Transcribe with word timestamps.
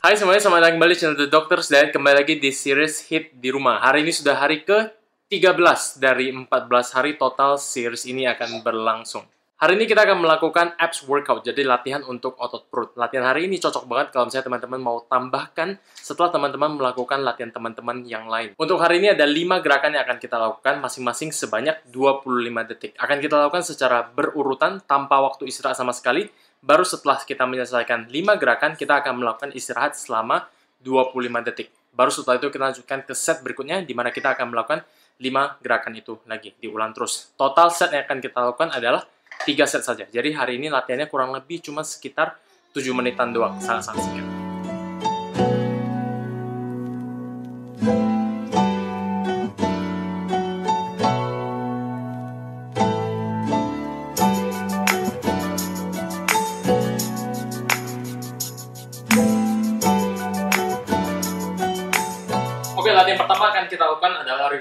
Hai 0.00 0.16
semuanya, 0.16 0.40
selamat 0.40 0.60
datang 0.64 0.76
kembali 0.80 0.94
channel 0.96 1.12
The 1.12 1.28
Doctors 1.28 1.68
dan 1.68 1.92
kembali 1.92 2.24
lagi 2.24 2.40
di 2.40 2.48
series 2.56 3.04
Hit 3.12 3.36
di 3.36 3.52
Rumah. 3.52 3.84
Hari 3.84 4.00
ini 4.00 4.08
sudah 4.16 4.32
hari 4.32 4.64
ke-13 4.64 6.00
dari 6.00 6.32
14 6.32 6.96
hari 6.96 7.20
total 7.20 7.60
series 7.60 8.08
ini 8.08 8.24
akan 8.24 8.64
berlangsung. 8.64 9.28
Hari 9.60 9.76
ini 9.76 9.84
kita 9.84 10.08
akan 10.08 10.24
melakukan 10.24 10.72
abs 10.80 11.04
workout, 11.04 11.44
jadi 11.44 11.68
latihan 11.68 12.00
untuk 12.08 12.32
otot 12.40 12.64
perut. 12.72 12.96
Latihan 12.96 13.28
hari 13.28 13.44
ini 13.44 13.60
cocok 13.60 13.84
banget 13.84 14.08
kalau 14.08 14.24
misalnya 14.24 14.48
teman-teman 14.48 14.80
mau 14.80 15.04
tambahkan 15.04 15.76
setelah 15.92 16.32
teman-teman 16.32 16.80
melakukan 16.80 17.20
latihan 17.20 17.52
teman-teman 17.52 18.00
yang 18.08 18.24
lain. 18.24 18.56
Untuk 18.56 18.80
hari 18.80 19.04
ini 19.04 19.12
ada 19.12 19.28
5 19.28 19.60
gerakan 19.60 19.92
yang 19.92 20.08
akan 20.08 20.16
kita 20.16 20.40
lakukan, 20.40 20.80
masing-masing 20.80 21.28
sebanyak 21.28 21.76
25 21.92 22.72
detik. 22.72 22.96
Akan 22.96 23.20
kita 23.20 23.36
lakukan 23.36 23.60
secara 23.60 24.08
berurutan, 24.08 24.80
tanpa 24.80 25.20
waktu 25.20 25.52
istirahat 25.52 25.76
sama 25.76 25.92
sekali. 25.92 26.32
Baru 26.64 26.88
setelah 26.88 27.20
kita 27.20 27.44
menyelesaikan 27.44 28.08
5 28.08 28.40
gerakan, 28.40 28.80
kita 28.80 29.04
akan 29.04 29.20
melakukan 29.20 29.52
istirahat 29.52 29.92
selama 29.92 30.48
25 30.80 31.20
detik. 31.52 31.68
Baru 31.92 32.08
setelah 32.08 32.40
itu 32.40 32.48
kita 32.48 32.64
lanjutkan 32.64 33.04
ke 33.04 33.12
set 33.12 33.44
berikutnya, 33.44 33.84
di 33.84 33.92
mana 33.92 34.08
kita 34.08 34.32
akan 34.32 34.56
melakukan 34.56 34.88
5 35.20 35.60
gerakan 35.60 35.92
itu 36.00 36.16
lagi, 36.24 36.56
diulang 36.56 36.96
terus. 36.96 37.36
Total 37.36 37.68
set 37.68 37.92
yang 37.92 38.08
akan 38.08 38.24
kita 38.24 38.40
lakukan 38.40 38.72
adalah 38.72 39.04
3 39.44 39.64
set 39.64 39.82
saja. 39.84 40.04
Jadi 40.08 40.36
hari 40.36 40.60
ini 40.60 40.68
latihannya 40.68 41.08
kurang 41.08 41.32
lebih 41.32 41.64
cuma 41.64 41.80
sekitar 41.80 42.36
7 42.76 42.92
menitan 42.92 43.32
doang, 43.32 43.56
sangat-sangat 43.58 44.04
singkat. 44.04 44.39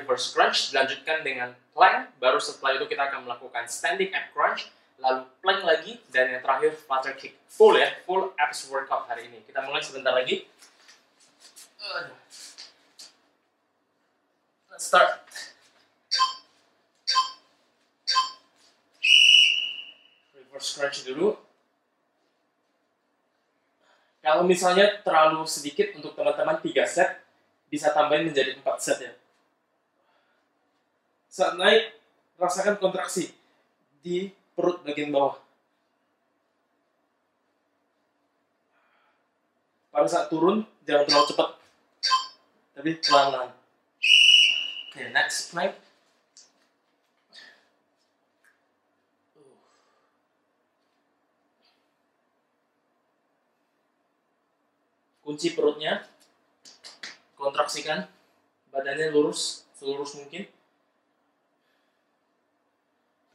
Reverse 0.09 0.33
crunch, 0.33 0.73
dilanjutkan 0.73 1.21
dengan 1.21 1.53
plank, 1.77 2.17
baru 2.17 2.41
setelah 2.41 2.81
itu 2.81 2.89
kita 2.89 3.13
akan 3.13 3.29
melakukan 3.29 3.69
standing 3.69 4.09
ab 4.09 4.33
crunch, 4.33 4.73
lalu 4.97 5.29
plank 5.45 5.61
lagi, 5.61 6.01
dan 6.09 6.33
yang 6.33 6.41
terakhir 6.41 6.73
flutter 6.73 7.13
kick. 7.13 7.37
Full 7.45 7.77
ya, 7.77 7.93
full 8.09 8.33
abs 8.33 8.65
workout 8.73 9.05
hari 9.05 9.29
ini. 9.29 9.45
Kita 9.45 9.61
mulai 9.61 9.85
sebentar 9.85 10.09
lagi. 10.17 10.49
Let's 14.73 14.89
start. 14.89 15.21
Reverse 20.33 20.69
crunch 20.73 21.05
dulu. 21.05 21.37
Kalau 24.25 24.41
misalnya 24.41 25.05
terlalu 25.05 25.45
sedikit 25.45 25.93
untuk 25.93 26.17
teman-teman 26.17 26.57
3 26.57 26.65
set, 26.89 27.21
bisa 27.69 27.93
tambahin 27.93 28.25
menjadi 28.25 28.57
4 28.57 28.65
set 28.81 28.97
ya. 29.05 29.13
Saat 31.29 31.61
naik, 31.61 31.93
rasakan 32.41 32.81
kontraksi 32.81 33.29
di 34.01 34.33
perut 34.57 34.81
bagian 34.81 35.13
bawah. 35.13 35.37
Pada 39.93 40.09
saat 40.09 40.25
turun, 40.33 40.65
jangan 40.89 41.05
terlalu 41.05 41.29
cepat. 41.29 41.49
Tapi 42.73 42.91
pelan-pelan. 42.97 43.49
Oke, 44.89 45.01
next 45.13 45.53
plank. 45.53 45.77
Kunci 55.21 55.53
perutnya, 55.53 56.09
kontraksikan 57.37 58.09
badannya 58.73 59.13
lurus 59.13 59.69
selurus 59.77 60.17
mungkin 60.17 60.49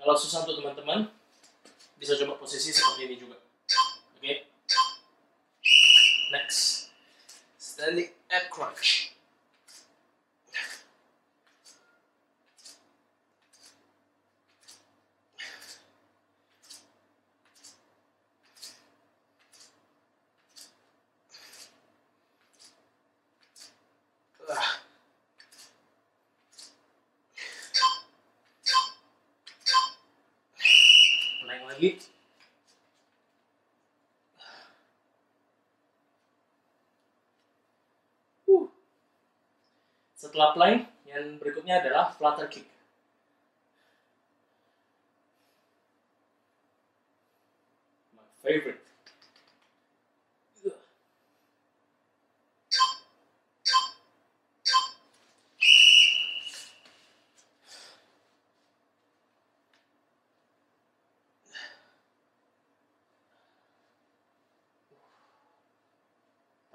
kalau 0.04 0.20
susah 0.20 0.44
untuk 0.44 0.60
teman-teman 0.60 1.09
bisa 1.97 2.12
coba 2.20 2.37
posisi 2.37 2.69
seperti 2.69 3.09
ini 3.09 3.16
juga. 3.16 3.41
Oke. 3.41 4.20
Okay? 4.20 4.37
next. 6.28 6.92
Standing 7.56 8.12
ab 8.28 8.53
crunch 8.53 9.14
Ah. 24.44 24.84
Lagi. 31.84 32.00
Setelah 40.16 40.56
plank, 40.56 40.88
yang 41.04 41.36
berikutnya 41.36 41.84
adalah 41.84 42.16
flutter 42.16 42.48
kick. 42.48 42.64
My 48.16 48.24
favorite. 48.40 48.80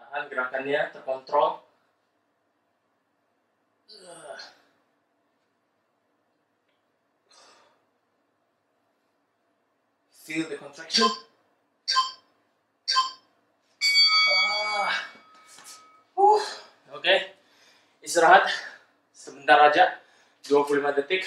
Tahan 0.09 0.25
gerakannya 0.59 0.91
terkontrol. 0.91 1.63
Feel 10.27 10.45
the 10.45 10.57
contraction. 10.61 11.09
Ah. 14.29 14.93
Uh. 16.13 16.43
Oke, 16.93 17.33
istirahat 18.05 18.45
sebentar 19.09 19.57
aja, 19.57 19.97
25 20.45 20.93
detik. 21.01 21.25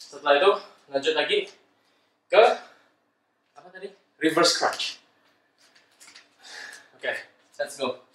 Setelah 0.00 0.40
itu 0.40 0.50
lanjut 0.88 1.12
lagi 1.12 1.52
ke 2.32 2.42
apa 3.52 3.68
tadi? 3.68 3.92
Reverse 4.22 4.56
crunch. 4.56 4.96
Oke, 6.96 7.12
let's 7.60 7.76
go. 7.76 8.07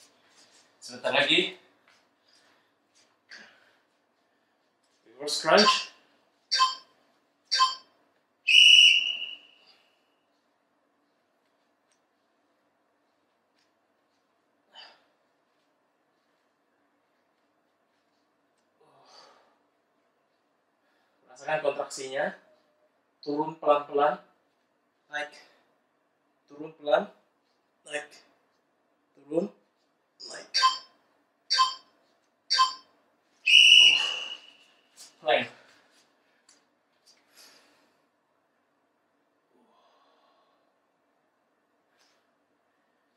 Sebentar 0.94 1.09
lagi. 1.09 1.58
Reverse 5.09 5.42
crunch. 5.42 5.74
Rasakan 21.26 21.66
kontraksinya. 21.66 22.38
Turun 23.26 23.58
pelan-pelan. 23.58 24.22
Naik. 25.09 25.34
Turun 26.46 26.70
pelan. 26.78 27.09
Naik 27.90 28.06
turun 29.18 29.50
naik 30.29 30.72
plank 35.23 35.47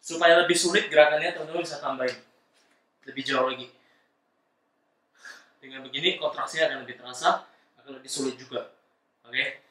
supaya 0.06 0.38
lebih 0.38 0.54
sulit 0.54 0.86
gerakannya 0.86 1.34
teman-teman 1.34 1.66
bisa 1.66 1.82
tambahin. 1.82 2.14
Lebih 3.10 3.26
jauh 3.26 3.50
lagi. 3.50 3.66
Dengan 5.58 5.82
begini 5.82 6.14
kontraksinya 6.14 6.70
akan 6.70 6.86
lebih 6.86 6.94
terasa 7.02 7.42
akan 7.82 7.98
lebih 7.98 8.06
sulit 8.06 8.38
juga. 8.38 8.70
Oke? 9.26 9.66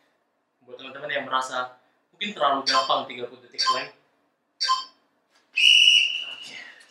Buat 0.68 0.76
teman-teman 0.76 1.08
yang 1.08 1.24
merasa 1.24 1.80
mungkin 2.12 2.36
terlalu 2.36 2.68
gampang 2.68 3.08
30 3.08 3.32
detik 3.48 3.64
plank 3.64 3.96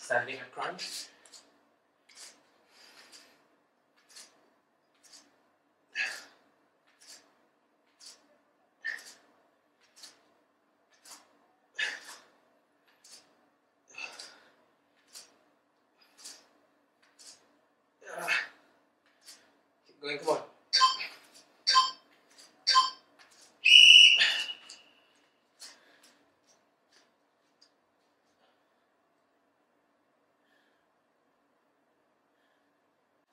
standing 0.04 0.36
and 0.36 0.52
crunch. 0.52 1.08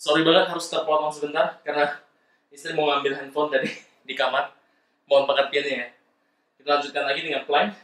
Sorry 0.02 0.26
banget 0.26 0.50
harus 0.50 0.66
terpotong 0.66 1.14
sebentar 1.14 1.62
karena 1.62 2.02
istri 2.50 2.74
mau 2.74 2.90
ngambil 2.90 3.22
handphone 3.22 3.54
tadi 3.54 3.70
di 4.10 4.18
kamar. 4.18 4.50
Mohon 5.06 5.30
pengertiannya 5.30 5.76
ya. 5.78 5.88
Kita 6.58 6.82
lanjutkan 6.82 7.06
lagi 7.06 7.22
dengan 7.22 7.46
plank. 7.46 7.78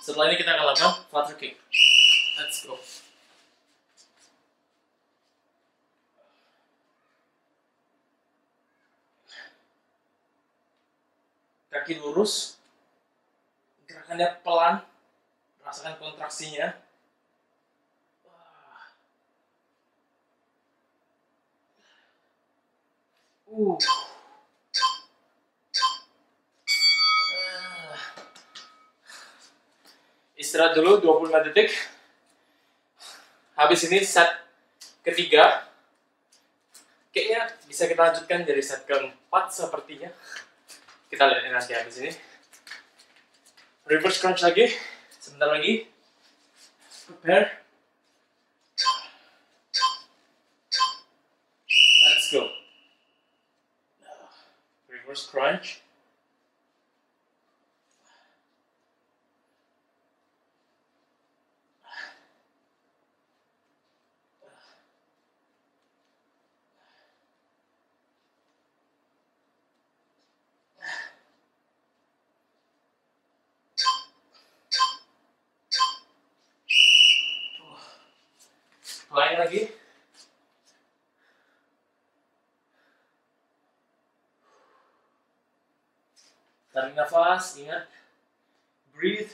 Setelah 0.00 0.32
ini 0.32 0.40
kita 0.40 0.56
akan 0.56 0.64
lakukan 0.72 0.92
flutter 1.12 1.36
kick. 1.36 1.60
Let's 2.40 2.64
go. 2.64 2.80
Kaki 11.68 12.00
lurus, 12.00 12.56
gerakannya 13.84 14.40
pelan, 14.40 14.86
rasakan 15.74 15.98
kontraksinya. 15.98 16.70
Uh. 23.50 23.74
Istirahat 30.38 30.78
dulu 30.78 31.02
25 31.02 31.50
detik. 31.50 31.74
Habis 33.58 33.90
ini 33.90 33.98
set 34.06 34.30
ketiga. 35.02 35.66
Kayaknya 37.10 37.50
bisa 37.66 37.90
kita 37.90 37.98
lanjutkan 37.98 38.46
dari 38.46 38.62
set 38.62 38.86
keempat 38.86 39.50
sepertinya. 39.50 40.14
Kita 41.10 41.26
lihat 41.26 41.50
nanti 41.50 41.74
habis 41.74 41.98
ini. 41.98 42.14
Reverse 43.90 44.22
crunch 44.22 44.46
lagi. 44.46 44.93
Sebentar 45.34 45.50
lagi. 45.50 45.90
Prepare. 47.10 47.58
Let's 52.06 52.30
go. 52.30 52.54
Reverse 54.86 55.26
crunch. 55.26 55.82
Lain 79.14 79.38
lagi. 79.38 79.70
Tarik 86.74 86.98
nafas, 86.98 87.54
ingat. 87.62 87.86
Breathe. 88.90 89.30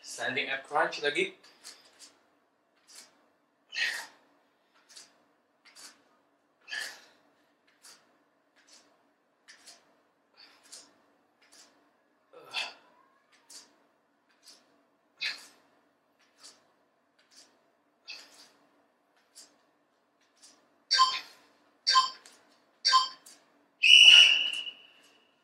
Standing 0.00 0.48
up 0.48 0.64
crunch 0.64 1.04
lagi. 1.04 1.36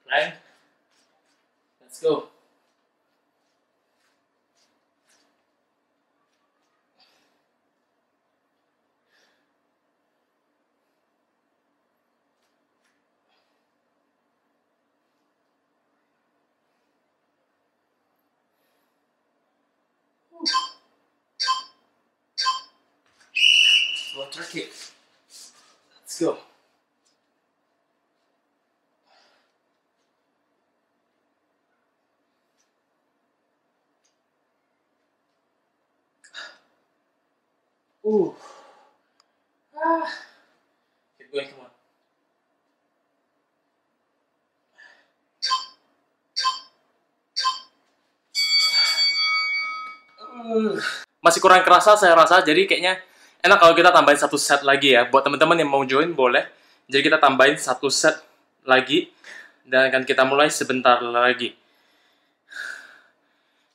Right? 0.09 0.33
Let's 1.83 2.01
go. 2.01 2.29
Water 24.29 24.45
kick. 24.45 24.69
Let's 24.69 26.21
go. 26.21 26.37
Ooh. 38.05 38.37
Ah. 39.73 40.05
Keep 41.17 41.33
going, 41.33 41.49
come 41.49 41.65
on. 41.65 41.73
Masih 51.25 51.41
kurang 51.41 51.65
kerasa 51.65 51.97
saya 51.97 52.13
rasa, 52.13 52.45
jadi 52.45 52.69
kayaknya 52.69 53.01
enak 53.45 53.59
kalau 53.59 53.75
kita 53.75 53.91
tambahin 53.95 54.21
satu 54.21 54.37
set 54.41 54.63
lagi 54.67 54.95
ya. 54.95 55.07
Buat 55.07 55.27
teman-teman 55.27 55.59
yang 55.59 55.71
mau 55.71 55.83
join 55.87 56.11
boleh. 56.13 56.47
Jadi 56.89 57.03
kita 57.05 57.19
tambahin 57.21 57.61
satu 57.61 57.93
set 57.93 58.17
lagi 58.65 59.13
dan 59.69 59.93
akan 59.93 60.03
kita 60.09 60.25
mulai 60.25 60.49
sebentar 60.49 61.01
lagi. 61.05 61.53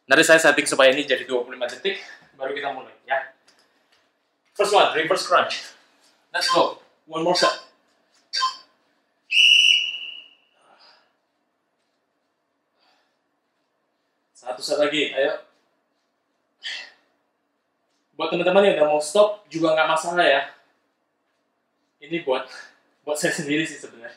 Nanti 0.10 0.24
saya 0.26 0.42
setting 0.42 0.68
supaya 0.68 0.92
ini 0.92 1.08
jadi 1.08 1.24
25 1.24 1.54
detik, 1.78 2.02
baru 2.36 2.52
kita 2.52 2.70
mulai 2.76 2.92
ya. 3.08 3.32
First 4.58 4.74
one, 4.76 4.92
reverse 4.94 5.26
crunch. 5.26 5.74
Let's 6.34 6.50
go. 6.52 6.82
One 7.06 7.24
more 7.24 7.38
set. 7.38 7.54
Satu 14.34 14.60
set 14.60 14.82
lagi, 14.82 15.14
ayo. 15.16 15.53
Buat 18.24 18.32
teman-teman 18.40 18.64
yang 18.64 18.80
udah 18.80 18.88
mau 18.88 19.04
stop 19.04 19.44
juga 19.52 19.76
nggak 19.76 20.00
masalah 20.00 20.24
ya. 20.24 20.48
Ini 22.00 22.24
buat 22.24 22.48
buat 23.04 23.20
saya 23.20 23.36
sendiri 23.36 23.68
sih 23.68 23.76
sebenarnya. 23.76 24.16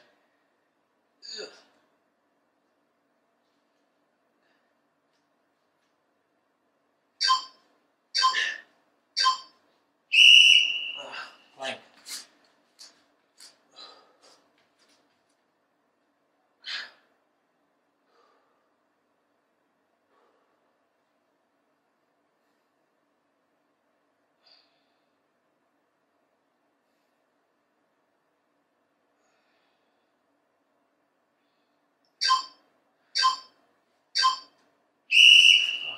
Plank. 11.58 11.82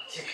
Oke. 0.09 0.25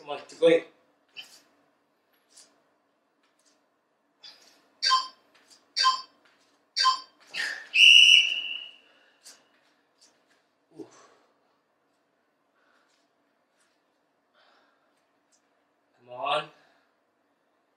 on, 0.11 0.19
on. 16.11 16.43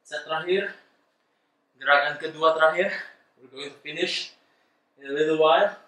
terakhir. 0.05 0.75
Gerakan 1.79 2.14
kedua 2.19 2.59
terakhir. 2.59 2.91
We're 3.38 3.50
going 3.55 3.71
to 3.71 3.79
finish 3.79 4.35
in 4.99 5.07
a 5.07 5.14
little 5.14 5.38
while. 5.38 5.79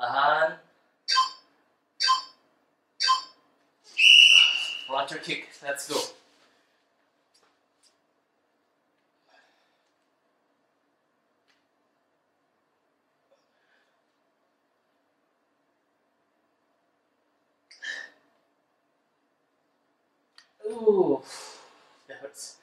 Tahan. 0.00 0.65
Flutter 4.96 5.18
kick. 5.18 5.48
Let's 5.62 5.92
go. 5.92 6.00
Ooh, 20.66 21.20
that 22.08 22.16
hurts. 22.16 22.56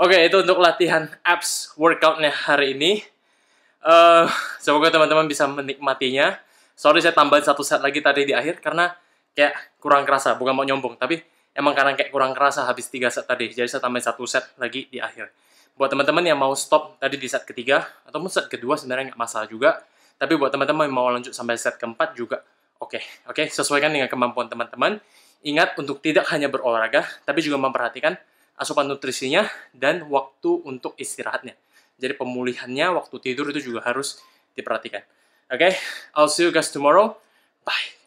Oke, 0.00 0.16
itu 0.16 0.40
untuk 0.40 0.64
latihan 0.64 1.12
abs 1.20 1.76
workoutnya 1.76 2.32
hari 2.32 2.72
ini. 2.72 3.04
Eh, 3.84 4.24
semoga 4.56 4.88
teman-teman 4.88 5.28
bisa 5.28 5.44
menikmatinya. 5.44 6.40
Sorry 6.72 7.04
saya 7.04 7.12
tambahin 7.12 7.44
satu 7.44 7.60
set 7.60 7.84
lagi 7.84 8.00
tadi 8.00 8.24
di 8.24 8.32
akhir 8.32 8.64
karena 8.64 8.96
kayak 9.36 9.76
kurang 9.76 10.08
kerasa, 10.08 10.40
bukan 10.40 10.56
mau 10.56 10.64
nyombong, 10.64 10.96
tapi 10.96 11.20
emang 11.52 11.76
karena 11.76 11.92
kayak 11.92 12.08
kurang 12.08 12.32
kerasa 12.32 12.64
habis 12.64 12.88
tiga 12.88 13.12
set 13.12 13.28
tadi. 13.28 13.52
Jadi 13.52 13.68
saya 13.68 13.84
tambahin 13.84 14.08
satu 14.08 14.24
set 14.24 14.56
lagi 14.56 14.88
di 14.88 15.04
akhir. 15.04 15.36
Buat 15.76 15.92
teman-teman 15.92 16.24
yang 16.24 16.40
mau 16.40 16.56
stop 16.56 16.96
tadi 16.96 17.20
di 17.20 17.28
set 17.28 17.44
ketiga 17.44 17.84
ataupun 18.08 18.32
set 18.32 18.48
kedua 18.48 18.80
sebenarnya 18.80 19.12
nggak 19.12 19.20
masalah 19.20 19.52
juga. 19.52 19.84
Tapi 20.16 20.32
buat 20.40 20.48
teman-teman 20.48 20.88
yang 20.88 20.96
mau 20.96 21.12
lanjut 21.12 21.36
sampai 21.36 21.60
set 21.60 21.76
keempat 21.76 22.16
juga 22.16 22.40
oke. 22.80 23.28
Oke, 23.28 23.52
sesuaikan 23.52 23.92
dengan 23.92 24.08
kemampuan 24.08 24.48
teman-teman. 24.48 24.96
Ingat 25.44 25.76
untuk 25.76 26.00
tidak 26.00 26.24
hanya 26.32 26.48
berolahraga, 26.48 27.04
tapi 27.28 27.44
juga 27.44 27.60
memperhatikan 27.60 28.16
asupan 28.60 28.84
nutrisinya 28.84 29.48
dan 29.72 30.04
waktu 30.12 30.60
untuk 30.68 30.92
istirahatnya. 31.00 31.56
Jadi 31.96 32.12
pemulihannya, 32.16 32.92
waktu 33.00 33.16
tidur 33.24 33.48
itu 33.48 33.72
juga 33.72 33.80
harus 33.88 34.20
diperhatikan. 34.52 35.00
Oke, 35.48 35.74
I'll 36.12 36.28
see 36.28 36.44
you 36.44 36.52
guys 36.52 36.68
tomorrow. 36.68 37.16
Bye. 37.64 37.99